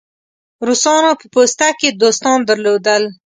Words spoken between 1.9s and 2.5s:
دوستان